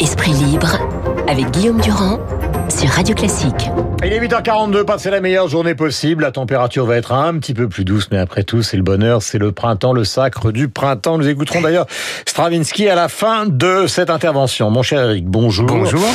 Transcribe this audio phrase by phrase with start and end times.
[0.00, 0.78] Esprit libre
[1.28, 2.18] avec Guillaume Durand
[2.68, 3.70] sur Radio Classique.
[4.04, 6.22] Il est 8h42, passez la meilleure journée possible.
[6.22, 9.22] La température va être un petit peu plus douce, mais après tout, c'est le bonheur,
[9.22, 11.18] c'est le printemps, le sacre du printemps.
[11.18, 11.86] Nous écouterons d'ailleurs
[12.26, 14.70] Stravinsky à la fin de cette intervention.
[14.70, 15.66] Mon cher Eric, bonjour.
[15.66, 16.08] Bonjour.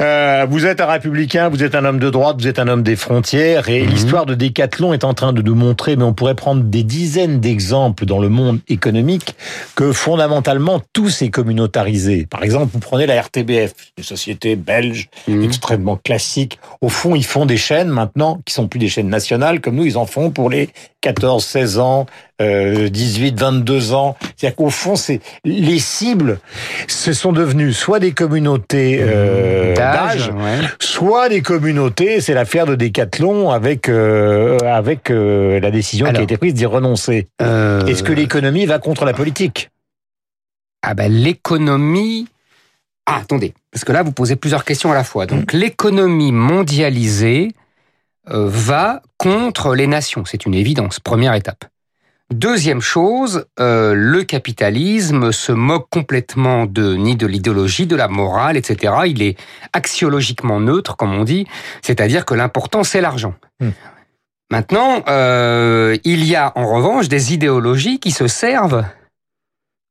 [0.00, 2.82] Euh, vous êtes un républicain, vous êtes un homme de droite, vous êtes un homme
[2.82, 3.90] des frontières, et Mhm.
[3.90, 7.38] l'histoire de Décathlon est en train de nous montrer, mais on pourrait prendre des dizaines
[7.40, 9.34] d'exemples dans le monde économique,
[9.74, 12.26] que fondamentalement tout s'est communautarisé.
[12.30, 15.44] Par exemple, vous prenez la RTBF, une société belge Mhm.
[15.44, 16.58] extrêmement classique.
[16.80, 19.84] Au fond, ils font des chaînes maintenant qui sont plus des chaînes nationales, comme nous,
[19.84, 20.70] ils en font pour les
[21.02, 22.06] 14, 16 ans,
[22.42, 24.16] euh, 18, 22 ans.
[24.36, 26.38] C'est-à-dire qu'au fond, c'est les cibles,
[26.88, 30.58] ce sont devenus soit des communautés euh, d'âge, ouais.
[30.80, 32.20] soit des communautés.
[32.20, 36.66] C'est l'affaire de Décathlon avec euh, avec euh, la décision qui a été prise d'y
[36.66, 37.28] renoncer.
[37.42, 39.70] Euh, Est-ce que l'économie va contre la politique?
[40.82, 42.28] Ah ben l'économie...
[43.06, 45.26] Ah, attendez, parce que là, vous posez plusieurs questions à la fois.
[45.26, 47.52] Donc, l'économie mondialisée
[48.26, 50.24] va contre les nations.
[50.24, 51.64] C'est une évidence, première étape.
[52.32, 58.56] Deuxième chose, euh, le capitalisme se moque complètement de ni de l'idéologie, de la morale,
[58.56, 58.94] etc.
[59.06, 59.36] Il est
[59.72, 61.48] axiologiquement neutre, comme on dit,
[61.82, 63.34] c'est-à-dire que l'important c'est l'argent.
[63.58, 63.70] Hmm.
[64.52, 68.84] Maintenant, euh, il y a en revanche des idéologies qui se servent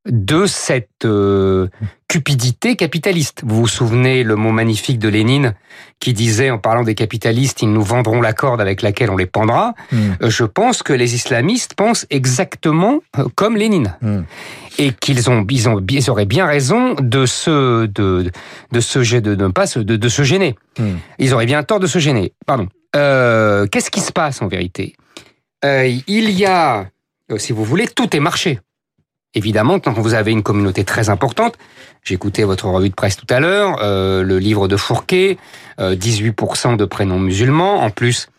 [0.06, 1.68] de cette euh,
[2.08, 3.42] cupidité capitaliste.
[3.46, 5.54] Vous vous souvenez le mot magnifique de Lénine
[6.00, 9.26] qui disait en parlant des capitalistes, ils nous vendront la corde avec laquelle on les
[9.26, 9.74] pendra.
[9.92, 10.12] Hmm.
[10.22, 13.98] Euh, Je pense que les islamistes pensent exactement euh, comme Lénine.
[14.02, 14.22] Hmm.
[14.78, 18.32] Et qu'ils ont, ils ont, ils auraient bien raison de se, de,
[18.72, 20.56] de se, de ne pas se, de, de se gêner.
[20.80, 20.96] Hmm.
[21.20, 22.32] Ils auraient bien tort de se gêner.
[22.46, 22.68] Pardon.
[22.96, 24.96] Euh, Qu'est-ce qui se passe en vérité?
[25.66, 26.88] Euh, Il y a,
[27.36, 28.62] si vous voulez, tout est marché.
[29.36, 31.56] Évidemment, quand vous avez une communauté très importante,
[32.14, 35.38] écouté votre revue de presse tout à l'heure, euh, le livre de Fourquet,
[35.80, 37.82] euh, 18% de prénoms musulmans.
[37.82, 38.30] En plus,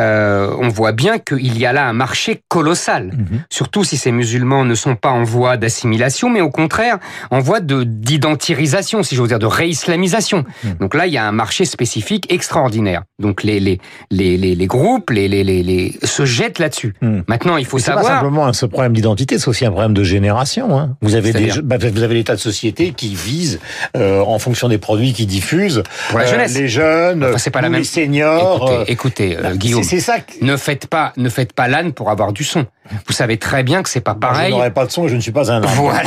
[0.00, 3.12] euh, on voit bien qu'il y a là un marché colossal.
[3.16, 3.42] Mhm.
[3.50, 6.98] Surtout si ces musulmans ne sont pas en voie d'assimilation, mais au contraire
[7.30, 10.44] en voie de d'identirisation, si j'ose dire, de réislamisation.
[10.64, 10.74] Mhm.
[10.80, 13.02] Donc là, il y a un marché spécifique extraordinaire.
[13.18, 13.78] Donc les les
[14.10, 16.94] les les, les groupes, les les les, les se jettent là-dessus.
[17.02, 17.24] Mhm.
[17.28, 18.14] Maintenant, il faut Mais C'est pas savoir.
[18.20, 20.78] simplement ce problème d'identité, c'est aussi un problème de génération.
[20.78, 20.96] Hein.
[21.02, 23.60] Vous avez des, bah, vous avez l'état de société qui vise,
[23.96, 26.54] euh, en fonction des produits qu'ils diffusent, Pour la euh, jeunesse.
[26.58, 28.56] les jeunes, Enfin, c'est pas la ou même- les seniors.
[28.62, 30.20] Écoutez, euh, écoutez, euh, Guillaume, c'est c'est ça.
[30.20, 32.66] que- ne faites pas ne faites pas l'âne pour avoir du son.
[33.06, 34.50] Vous savez très bien que c'est pas Moi, pareil.
[34.52, 35.66] Je n'aurai pas de son et je ne suis pas un âne.
[35.76, 36.02] Voilà.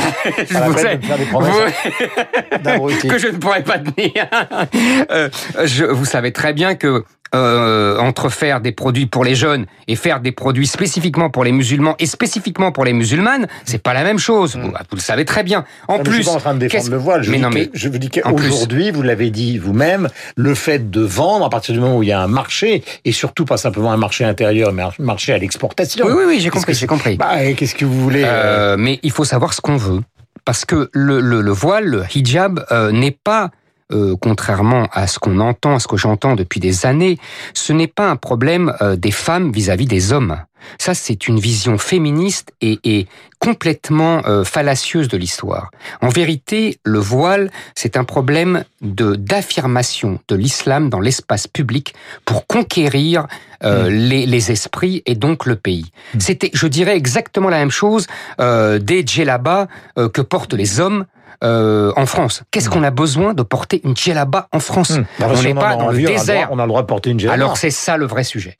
[0.52, 3.08] Pas Vous savez- de me faire des promesses vous- d'abruti.
[3.08, 4.12] que je ne pourrais pas tenir.
[5.10, 5.28] Euh,
[5.64, 7.04] je, vous savez très bien que
[7.36, 11.52] euh, entre faire des produits pour les jeunes et faire des produits spécifiquement pour les
[11.52, 14.56] musulmans et spécifiquement pour les musulmanes, c'est pas la même chose.
[14.56, 15.64] Vous, vous le savez très bien.
[15.88, 17.22] En Non, plus, je suis pas en train de défendre le voile.
[17.22, 20.54] Je mais dis non, que- mais je vous dis qu'aujourd'hui, vous l'avez dit vous-même, le
[20.54, 23.44] fait de vendre à partir du moment où il y a un marché et surtout
[23.44, 26.06] pas simplement un marché intérieur, mais un marché à l'exportation.
[26.06, 27.16] oui, oui, oui, j'ai compris, j'ai compris.
[27.16, 30.00] Bah, qu'est-ce que vous voulez euh, Euh, mais il faut savoir ce qu'on veut.
[30.44, 33.50] Parce que le, le, le voile, le hijab, euh, n'est pas,
[33.92, 37.18] euh, contrairement à ce qu'on entend, à ce que j'entends depuis des années,
[37.54, 40.36] ce n'est pas un problème euh, des femmes vis-à-vis des hommes.
[40.78, 43.06] Ça, c'est une vision féministe et, et
[43.38, 45.70] complètement euh, fallacieuse de l'histoire.
[46.00, 52.46] En vérité, le voile, c'est un problème de d'affirmation de l'islam dans l'espace public pour
[52.46, 53.26] conquérir
[53.64, 55.86] euh, les, les esprits et donc le pays.
[56.18, 58.06] C'était, je dirais, exactement la même chose
[58.40, 59.68] euh, des djellabas
[59.98, 61.06] euh, que portent les hommes
[61.44, 62.42] euh, en France.
[62.50, 65.88] Qu'est-ce qu'on a besoin de porter une djellaba en France bah, On n'est pas dans
[65.90, 66.48] le désert.
[66.50, 67.34] On a le droit de porter une djellaba.
[67.34, 68.56] Alors c'est ça le vrai sujet.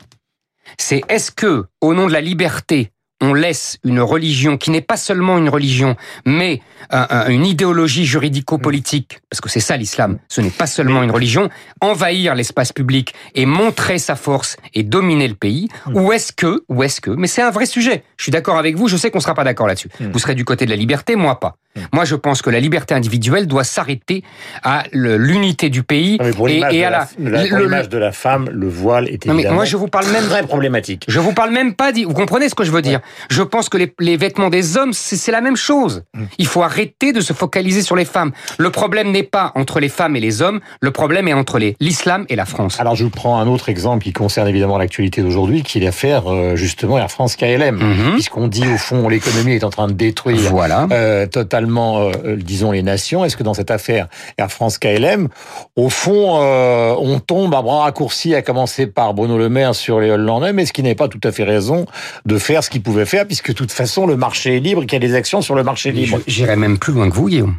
[0.78, 2.90] C'est est-ce que, au nom de la liberté,
[3.22, 6.60] on laisse une religion qui n'est pas seulement une religion, mais
[6.90, 11.10] un- un- une idéologie juridico-politique, parce que c'est ça l'islam, ce n'est pas seulement une
[11.10, 11.48] religion,
[11.80, 16.82] envahir l'espace public et montrer sa force et dominer le pays, ou est-ce que, ou
[16.82, 18.04] est-ce que, mais c'est un vrai sujet.
[18.18, 19.88] Je suis d'accord avec vous, je sais qu'on sera pas d'accord là-dessus.
[19.98, 20.10] Mm.
[20.12, 21.56] Vous serez du côté de la liberté, moi pas.
[21.76, 21.80] Mm.
[21.92, 24.22] Moi, je pense que la liberté individuelle doit s'arrêter
[24.62, 27.30] à l'unité du pays Non, pour et, et de, à la, la.
[27.42, 29.76] la- pour le- l'image de la femme, le voile est Non, mais évidemment moi, je
[29.76, 31.04] vous parle même très problématique.
[31.08, 31.92] je vous parle même pas.
[31.92, 33.00] Vous comprenez ce que je veux dire?
[33.30, 36.04] Je pense que les, les vêtements des hommes, c'est c'est la même chose.
[36.14, 36.24] Mm.
[36.38, 38.32] Il faut arrêter de se focaliser sur les femmes.
[38.58, 40.60] Le problème n'est pas entre les femmes et les hommes.
[40.80, 42.78] Le problème est entre les- l'islam et la France.
[42.80, 46.30] Alors je vous prends un autre exemple qui concerne évidemment l'actualité d'aujourd'hui, qui est l'affaire
[46.32, 48.12] euh, justement Air France KLM, Mhm.
[48.14, 50.86] puisqu'on dit au fond l'économie est en train de détruire Voilà.
[50.92, 53.24] euh, totalement, euh, euh, disons, les nations.
[53.24, 54.08] Est-ce que dans cette affaire
[54.38, 55.28] Air France KLM,
[55.76, 60.00] au fond, euh, on tombe à bras raccourcis, à commencer par Bruno Le Maire sur
[60.00, 61.86] les Hollandais, mais est-ce qu'il n'avait pas tout à fait raison
[62.24, 64.92] de faire ce qu'il pouvait faire, puisque de toute façon, le marché est libre qu'il
[64.92, 66.20] y a des actions sur le marché libre.
[66.26, 67.56] J'irai même plus loin que vous, Guillaume.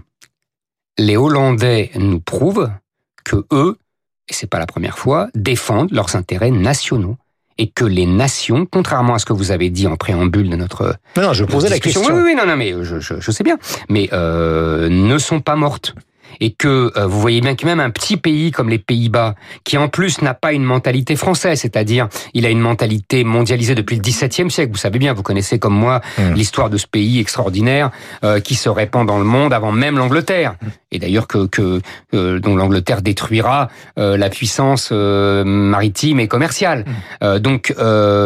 [0.98, 2.72] Les Hollandais nous prouvent
[3.24, 3.78] que eux,
[4.30, 7.18] et c'est pas la première fois, défendent leurs intérêts nationaux
[7.58, 10.96] et que les nations, contrairement à ce que vous avez dit en préambule de notre
[11.16, 12.02] non, non je posais la question.
[12.02, 13.58] Oui, oui, non, non, mais je, je, je sais bien,
[13.90, 15.96] mais euh, ne sont pas mortes
[16.40, 19.78] et que euh, vous voyez bien que même un petit pays comme les Pays-Bas, qui
[19.78, 24.02] en plus n'a pas une mentalité française, c'est-à-dire il a une mentalité mondialisée depuis le
[24.02, 24.72] XVIIe siècle.
[24.72, 26.34] Vous savez bien, vous connaissez comme moi mmh.
[26.34, 27.92] l'histoire de ce pays extraordinaire
[28.24, 30.56] euh, qui se répand dans le monde avant même l'Angleterre,
[30.92, 31.82] et d'ailleurs que, que
[32.14, 36.86] euh, dont l'Angleterre détruira euh, la puissance euh, maritime et commerciale.
[37.22, 37.40] Mmh.
[37.40, 37.74] donc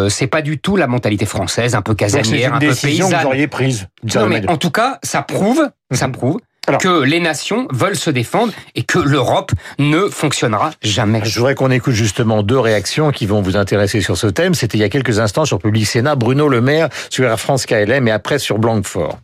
[0.09, 3.11] c'est pas du tout la mentalité française, un peu casanière, un peu paysanne.
[3.11, 3.87] Que vous auriez prise.
[4.15, 8.11] Non, mais en tout cas, ça prouve, ça prouve alors, que les nations veulent se
[8.11, 11.21] défendre et que l'Europe ne fonctionnera jamais.
[11.23, 14.53] Je voudrais qu'on écoute justement deux réactions qui vont vous intéresser sur ce thème.
[14.53, 17.65] C'était il y a quelques instants sur Public Sénat, Bruno Le Maire sur Air France
[17.65, 19.17] KLM et après sur Blanquefort.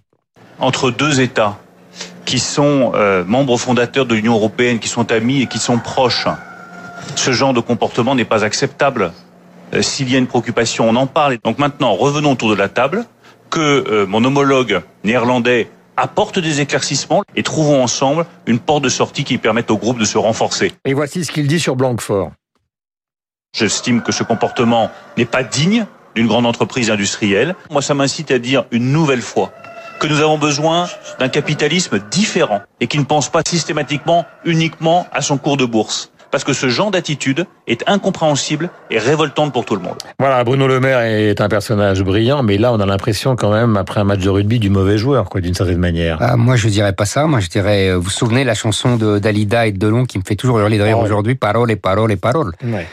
[0.59, 1.59] Entre deux États
[2.25, 6.27] qui sont euh, membres fondateurs de l'Union européenne, qui sont amis et qui sont proches,
[7.15, 9.13] ce genre de comportement n'est pas acceptable.
[9.75, 11.37] Euh, S'il y a une préoccupation, on en parle.
[11.43, 13.05] Donc maintenant, revenons autour de la table,
[13.49, 19.23] que euh, mon homologue néerlandais apporte des éclaircissements et trouvons ensemble une porte de sortie
[19.23, 20.71] qui permette au groupe de se renforcer.
[20.85, 22.31] Et voici ce qu'il dit sur Blanquefort.
[23.55, 25.85] J'estime que ce comportement n'est pas digne
[26.15, 27.55] d'une grande entreprise industrielle.
[27.71, 29.51] Moi, ça m'incite à dire une nouvelle fois
[29.99, 30.87] que nous avons besoin
[31.19, 36.11] d'un capitalisme différent et qui ne pense pas systématiquement uniquement à son cours de bourse
[36.31, 39.97] parce que ce genre d'attitude est incompréhensible et révoltante pour tout le monde.
[40.19, 43.77] Voilà, Bruno Le Maire est un personnage brillant, mais là on a l'impression quand même,
[43.77, 46.17] après un match de rugby, du mauvais joueur, quoi, d'une certaine manière.
[46.19, 48.95] Ah, moi je dirais pas ça, moi je dirais, euh, vous vous souvenez la chanson
[48.95, 51.03] de Dalida et de Delon qui me fait toujours hurler de rire oh.
[51.03, 52.53] aujourd'hui, parole et parole et parole.
[52.63, 52.87] Ouais.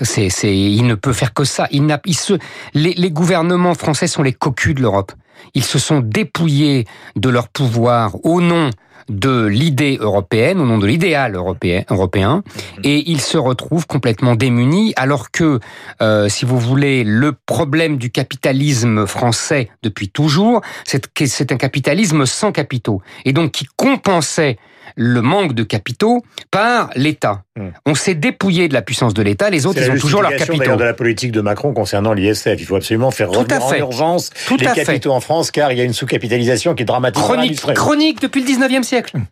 [0.00, 1.66] C'est, c'est, il ne peut faire que ça.
[1.70, 2.34] Il n'a, il se,
[2.74, 5.12] les, les gouvernements français sont les cocus de l'Europe.
[5.54, 6.86] Ils se sont dépouillés
[7.16, 8.70] de leur pouvoir au nom
[9.08, 12.82] de l'idée européenne, au nom de l'idéal européen, européen, mhm.
[12.84, 15.60] et ils se retrouvent complètement démunis, alors que,
[16.02, 21.56] euh, si vous voulez, le problème du capitalisme français depuis toujours, c'est que c'est un
[21.56, 24.58] capitalisme sans capitaux, et donc qui compensait
[24.96, 27.42] le manque de capitaux par l'État.
[27.56, 27.68] Hmm.
[27.86, 30.76] On s'est dépouillé de la puissance de l'État, les autres, ils ont toujours leurs capitaux.
[30.76, 32.46] de la politique de Macron concernant l'ISF.
[32.58, 35.80] Il faut absolument faire revenir en urgence Tout les capitaux en France, car il y
[35.80, 37.22] a une sous-capitalisation qui est dramatique.
[37.22, 39.16] Chronique, chronique depuis le 19e siècle.
[39.16, 39.24] Hmm.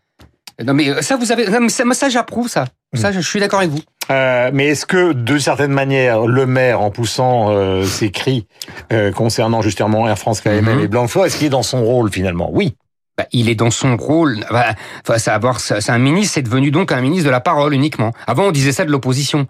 [0.64, 2.64] Non mais euh, ça, vous avez, ça, ça j'approuve ça.
[2.92, 2.98] Hmm.
[2.98, 3.82] Ça, je suis d'accord avec vous.
[4.10, 8.46] Euh, mais est-ce que, de certaine manière, le maire, en poussant euh, ses cris
[8.92, 10.84] euh, concernant justement Air France KLM mm -hmm.
[10.84, 12.50] et Blanquefort, est-ce qu'il est dans son rôle finalement?
[12.52, 12.76] Oui
[13.16, 14.44] bah, il est dans son rôle.
[14.50, 18.12] Bah, enfin, savoir, c'est un ministre, c'est devenu donc un ministre de la parole uniquement.
[18.26, 19.46] Avant, on disait ça de l'opposition.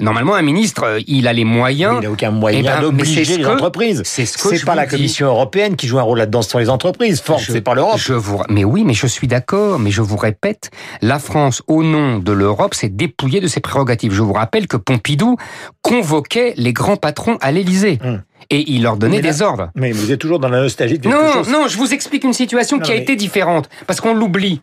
[0.00, 1.98] Normalement, un ministre, euh, il a les moyens.
[2.00, 4.02] il n'a aucun moyen eh ben, d'obliger les entreprises.
[4.04, 6.68] C'est ce que pas la Commission européenne qui joue un rôle là-dedans, ce sont les
[6.68, 7.20] entreprises.
[7.20, 7.98] Force, c'est pas l'Europe.
[7.98, 9.78] Je vous, mais oui, mais je suis d'accord.
[9.78, 10.70] Mais je vous répète,
[11.00, 14.12] la France, au nom de l'Europe, s'est dépouillée de ses prérogatives.
[14.12, 15.36] Je vous rappelle que Pompidou
[15.80, 17.98] convoquait les grands patrons à l'Élysée.
[18.04, 19.70] Hum et il leur donnait des ordres.
[19.74, 22.78] Mais vous êtes toujours dans la nostalgie de Non, non, je vous explique une situation
[22.78, 24.60] qui a été différente, parce qu'on l'oublie.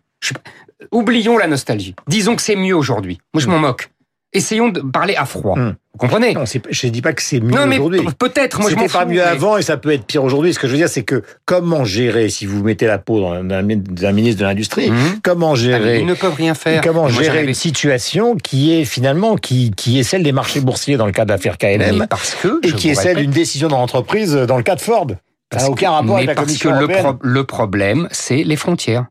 [0.92, 1.96] Oublions la nostalgie.
[2.08, 3.20] Disons que c'est mieux aujourd'hui.
[3.34, 3.90] Moi, je m'en moque.
[4.34, 5.58] Essayons de parler à froid.
[5.58, 5.76] Hum.
[5.94, 8.02] Vous comprenez Non, je ne dis pas que c'est mieux aujourd'hui.
[8.18, 10.54] Peut-être, moi je pas mieux avant et ça peut être pire aujourd'hui.
[10.54, 13.62] Ce que je veux dire, c'est que comment gérer, si vous mettez la peau d'un
[13.62, 15.20] ministre de l'Industrie, mmh.
[15.22, 16.00] comment gérer...
[16.00, 16.82] Ils ne peuvent rien faire.
[16.82, 21.06] Comment gérer une situation qui est finalement, qui, qui est celle des marchés boursiers dans
[21.06, 24.34] le cas de l'affaire KLM, parce que, et qui est celle d'une décision dans l'entreprise
[24.34, 25.08] dans le cas de Ford.
[25.52, 28.56] Ça n'a aucun rapport avec la Commission parce que le, pro le problème, c'est les
[28.56, 29.08] frontières.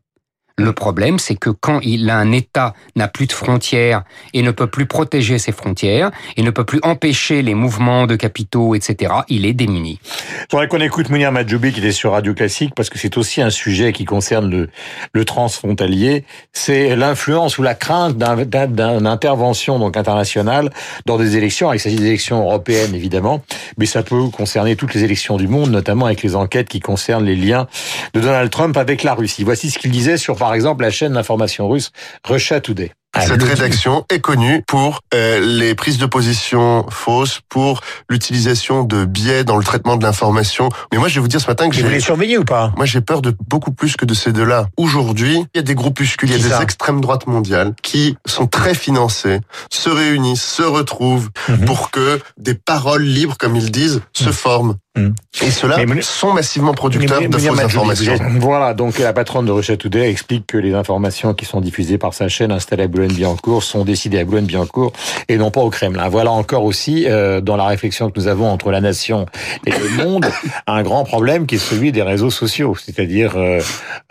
[0.61, 4.03] Le problème, c'est que quand il a un État n'a plus de frontières
[4.33, 8.15] et ne peut plus protéger ses frontières et ne peut plus empêcher les mouvements de
[8.15, 9.99] capitaux, etc., il est démuni.
[10.03, 13.41] Il faudrait qu'on écoute Mounir Majoubi qui est sur Radio Classique parce que c'est aussi
[13.41, 14.69] un sujet qui concerne le,
[15.13, 16.25] le transfrontalier.
[16.53, 20.69] C'est l'influence ou la crainte d'une intervention donc internationale
[21.05, 21.73] dans des élections.
[21.73, 23.43] Il s'agit des élections européennes évidemment,
[23.77, 27.25] mais ça peut concerner toutes les élections du monde, notamment avec les enquêtes qui concernent
[27.25, 27.67] les liens
[28.13, 29.43] de Donald Trump avec la Russie.
[29.43, 31.91] Voici ce qu'il disait sur par exemple la chaîne d'information russe
[32.25, 32.91] Russia Today.
[33.19, 39.43] Cette rédaction est connue pour euh, les prises de position fausses, pour l'utilisation de biais
[39.43, 40.69] dans le traitement de l'information.
[40.91, 41.83] Mais moi, je vais vous dire ce matin que j'ai...
[41.83, 42.71] Vous les surveillez ou pas?
[42.77, 44.67] Moi, j'ai peur de beaucoup plus que de ces deux-là.
[44.77, 48.47] Aujourd'hui, il y a des groupuscules, il y a des extrêmes droites mondiales qui sont
[48.47, 51.65] très financés, se réunissent, se retrouvent mm -hmm.
[51.65, 54.31] pour que des paroles libres, comme ils disent, se mm -hmm.
[54.31, 54.75] forment.
[54.97, 58.17] Et ceux-là sont massivement producteurs de fausses informations.
[58.39, 62.13] Voilà, donc la patronne de Russia Today explique que les informations qui sont diffusées par
[62.13, 64.91] sa chaîne installée à Boulogne-Billancourt sont décidées à Boulogne-Billancourt
[65.29, 66.09] et non pas au Kremlin.
[66.09, 69.25] Voilà encore aussi, euh, dans la réflexion que nous avons entre la nation
[69.65, 70.25] et le monde,
[70.67, 73.61] un grand problème qui est celui des réseaux sociaux, c'est-à-dire euh,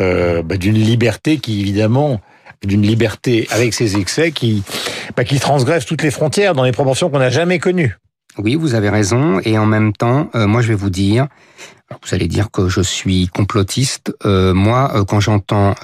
[0.00, 2.20] euh, bah, d'une liberté qui évidemment
[2.64, 4.62] d'une liberté avec ses excès qui,
[5.16, 7.96] bah, qui transgresse toutes les frontières dans les proportions qu'on n'a jamais connues.
[8.38, 9.40] Oui, vous avez raison.
[9.44, 11.26] Et en même temps, euh, moi, je vais vous dire,
[11.90, 14.14] vous allez dire que je suis complotiste.
[14.24, 15.74] Euh, moi, euh, quand j'entends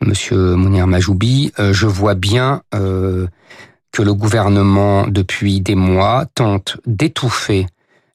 [0.00, 7.66] Monsieur Mounir Majoubi, je vois bien que le gouvernement, depuis des mois, tente d'étouffer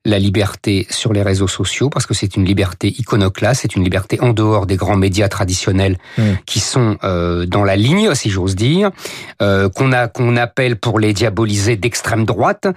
[0.05, 4.17] la liberté sur les réseaux sociaux, parce que c'est une liberté iconoclaste, c'est une liberté
[4.21, 6.35] en dehors des grands médias traditionnels hmm.
[6.45, 8.91] qui sont euh, dans la ligne, si j'ose dire,
[9.41, 12.67] euh, qu'on a qu'on appelle pour les diaboliser d'extrême droite,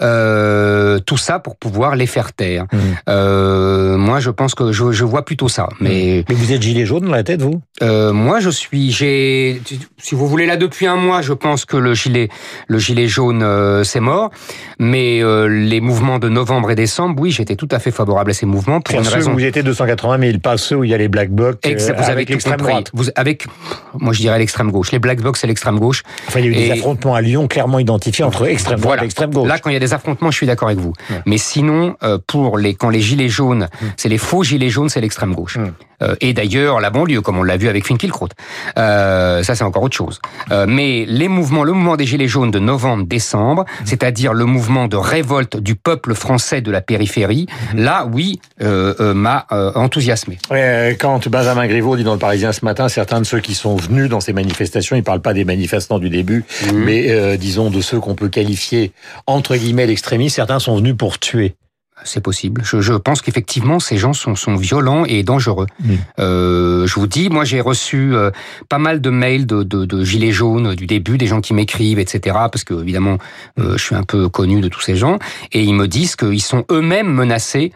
[0.00, 2.66] euh, tout ça pour pouvoir les faire taire.
[3.08, 5.68] Euh, moi, je pense que je, je, vois plutôt ça.
[5.78, 6.24] Mais, hmm.
[6.28, 7.62] mais vous êtes gilet jaune dans la tête, vous?
[7.80, 9.60] Moi, je suis, j'ai,
[9.98, 12.28] si vous voulez là depuis un mois, je pense que le gilet,
[12.66, 14.30] le gilet jaune, c'est mort.
[14.78, 18.80] Mais les mouvements de novembre décembre, oui, j'étais tout à fait favorable à ces mouvements
[18.80, 19.34] pour une raison.
[19.34, 21.92] Où y était 280 000, pas ceux où il y a les black box euh,
[21.96, 22.90] vous avec l'extrême droite.
[22.92, 23.46] Vous, avec,
[23.98, 24.92] moi je dirais l'extrême gauche.
[24.92, 26.02] Les black box, c'est l'extrême gauche.
[26.28, 29.04] Enfin, il y a eu des affrontements à Lyon clairement identifiés entre extrême droite et
[29.04, 29.48] extrême gauche.
[29.48, 30.92] Là, quand il y a des affrontements, je suis d'accord avec vous.
[31.26, 33.86] Mais sinon, euh, pour les quand les gilets jaunes, mm.
[33.96, 35.58] c'est les faux gilets jaunes, c'est l'extrême gauche.
[35.58, 35.72] Mm.
[36.02, 38.28] Euh, et d'ailleurs la banlieue, comme on l'a vu avec Finkielkraut.
[38.78, 40.20] Euh, ça, c'est encore autre chose.
[40.50, 43.86] Euh, mais les mouvements, le mouvement des Gilets jaunes de novembre-décembre, mm.
[43.86, 47.80] c'est-à-dire le mouvement de révolte du peuple français de la périphérie, mm.
[47.80, 48.40] là, oui,
[48.98, 50.38] m'a enthousiasmé.
[50.98, 54.08] quand Benjamin Griveaux dit dans le Parisien ce matin, certains de ceux qui sont venus
[54.08, 56.76] dans ces manifestations, il parle pas des manifestants du début, mm.
[56.76, 58.92] mais disons de ceux qu'on peut qualifier
[59.26, 61.54] entre guillemets d'extrémistes, certains sont venus pour tuer.
[62.04, 62.62] C'est possible.
[62.64, 65.66] Je, je pense qu'effectivement, ces gens sont, sont violents et dangereux.
[66.18, 68.30] Euh, je vous dis, moi, j'ai reçu euh,
[68.68, 71.98] pas mal de mails de, de, de, gilets jaunes du début, des gens qui m'écrivent,
[71.98, 72.36] etc.
[72.50, 73.18] Parce que évidemment,
[73.58, 75.18] euh, je suis un peu connu de tous ces gens,
[75.52, 77.72] et ils me disent qu'ils sont eux-mêmes menacés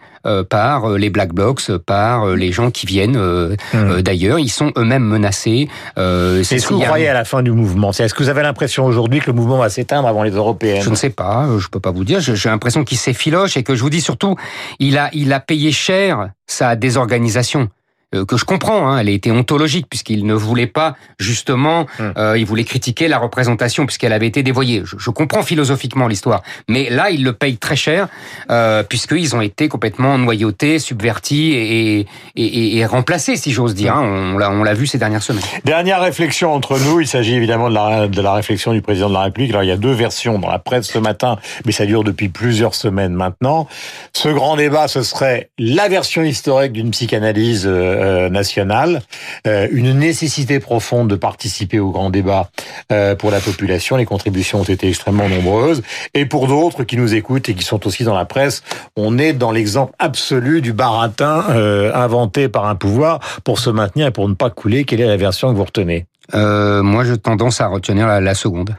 [0.49, 4.01] par euh, les black blocs, par euh, les gens qui viennent hmm.
[4.01, 4.39] d'ailleurs.
[4.39, 5.67] Ils sont eux-mêmes menacés.
[5.95, 7.91] Est-ce que vous croyez à la fin du mouvement?
[7.91, 10.81] Est-ce que vous avez l'impression aujourd'hui que le mouvement va s'éteindre avant les européennes?
[10.81, 11.47] Je ne sais pas.
[11.57, 12.19] Je peux pas vous dire.
[12.19, 14.35] J'ai l'impression qu'il s'effiloche et que je vous dis surtout,
[14.79, 17.69] il a, il a payé cher sa désorganisation.
[18.15, 22.13] Euh, que je comprends, hein, elle a été ontologique puisqu'il ne voulait pas justement, hum.
[22.17, 24.81] euh, il voulait critiquer la représentation puisqu'elle avait été dévoyée.
[24.85, 28.07] Je, je comprends philosophiquement l'histoire, mais là il le paye très cher
[28.49, 33.93] euh, puisqu'ils ont été complètement noyautés, subvertis et, et, et, et remplacés, si j'ose dire.
[33.97, 34.31] Hein.
[34.35, 35.43] On l'a on l'a vu ces dernières semaines.
[35.65, 39.15] Dernière réflexion entre nous, il s'agit évidemment de la, de la réflexion du président de
[39.15, 39.49] la République.
[39.51, 42.29] Alors il y a deux versions dans la presse ce matin, mais ça dure depuis
[42.29, 43.67] plusieurs semaines maintenant.
[44.13, 47.65] Ce grand débat, ce serait la version historique d'une psychanalyse.
[47.67, 49.01] Euh, euh, nationale,
[49.47, 52.49] euh, une nécessité profonde de participer au grand débat
[52.91, 53.97] euh, pour la population.
[53.97, 55.81] Les contributions ont été extrêmement nombreuses.
[56.13, 58.63] Et pour d'autres qui nous écoutent et qui sont aussi dans la presse,
[58.95, 61.45] on est dans l'exemple absolu du baratin
[61.93, 64.83] inventé par un pouvoir pour se maintenir et pour ne pas couler.
[64.83, 66.05] Quelle est la version que vous retenez?
[66.33, 68.75] Moi, j'ai tendance à retenir la, seconde.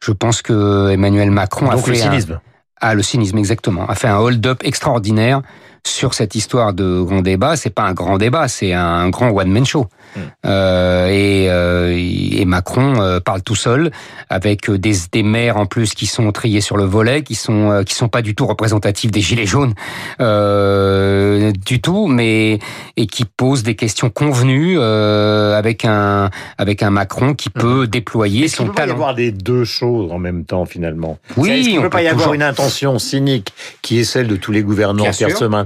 [0.00, 2.40] Je pense que Emmanuel Macron a fait le cynisme.
[2.80, 5.42] ah, le cynisme exactement, a fait un hold-up extraordinaire
[5.88, 9.66] sur cette histoire de grand débat, c'est pas un grand débat, c'est un grand one-man
[9.66, 9.86] show.
[10.16, 10.20] Hmm.
[10.46, 13.90] Euh, et, euh, et, Macron euh, parle tout seul,
[14.30, 17.94] avec des, des, maires en plus qui sont triés sur le volet, qui sont qui
[17.94, 19.74] sont pas du tout représentatifs des gilets jaunes
[20.20, 22.58] euh, du tout, mais
[22.96, 27.60] et qui posent des questions convenues avec un avec un Macron qui hmm.
[27.60, 28.72] peut déployer son talent.
[28.72, 31.18] Il peut y avoir des deux choses en même temps finalement?
[31.36, 33.52] Oui, il ne peut, pas y avoir une intention cynique
[33.82, 35.58] qui est celle de tous les gouvernants qui se maintenir,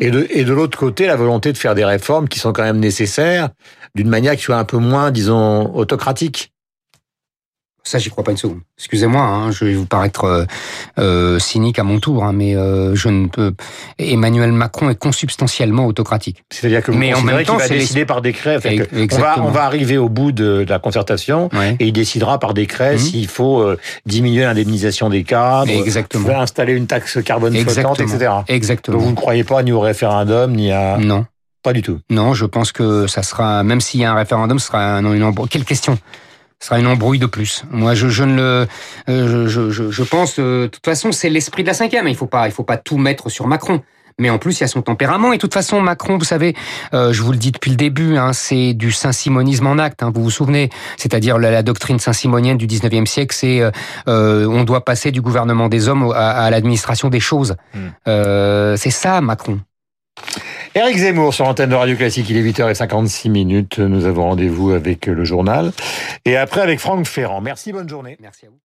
[0.00, 2.62] et de et de l'autre côté la volonté de faire des réformes qui sont quand
[2.62, 3.50] même nécessaires
[3.94, 6.52] d'une manière qui soit un peu moins, disons, autocratique.
[7.88, 8.58] Ça, j'y crois pas une seconde.
[8.76, 10.44] Excusez-moi, hein, je vais vous paraître euh,
[10.98, 13.54] euh, cynique à mon tour, hein, mais euh, je ne peux.
[13.98, 16.44] Emmanuel Macron est consubstantiellement autocratique.
[16.50, 18.58] C'est-à-dire que vous mais en même temps, c'est décidé par décret.
[19.10, 21.48] on, va, on va arriver au bout de, la concertation
[21.80, 22.98] et il décidera par décret mhm.
[22.98, 23.66] s'il faut
[24.04, 26.38] diminuer l'indemnisation des cadres, Exactement.
[26.42, 28.32] installer une taxe carbone flottante, etc.
[28.48, 28.98] Exactement.
[28.98, 30.98] Donc vous ne croyez pas ni au référendum ni à.
[30.98, 31.24] Non.
[31.62, 32.00] Pas du tout.
[32.10, 35.22] Non, je pense que ça sera, même s'il y a un référendum, ce sera une
[35.22, 35.48] embrouille.
[35.48, 35.98] Quelle question?
[36.60, 37.64] Ce sera une embrouille de plus.
[37.70, 38.66] Moi, je, je ne le,
[39.08, 42.08] euh, je, je, je pense, euh, de toute façon, c'est l'esprit de la cinquième.
[42.08, 43.82] Il faut pas, il faut pas tout mettre sur Macron.
[44.18, 45.32] mais en plus il y a son tempérament.
[45.32, 46.56] Et de toute façon, Macron, vous savez,
[46.94, 50.02] euh, je vous le dis depuis le début, hein, c'est du saint-simonisme en acte.
[50.02, 53.60] Hein, vous vous souvenez, c'est-à-dire la, la, doctrine saint-simonienne du 19e siècle, c'est
[54.08, 57.54] euh, on doit passer du gouvernement des hommes à, à l'administration des choses.
[57.74, 57.78] Mm.
[58.08, 59.60] Euh, c'est ça, Macron.
[60.78, 63.80] Éric Zemmour sur l'antenne de Radio Classique, il est 8h56 minutes.
[63.80, 65.72] Nous avons rendez-vous avec le journal
[66.24, 67.40] et après avec Franck Ferrand.
[67.40, 68.16] Merci, bonne journée.
[68.20, 68.58] Merci à vous.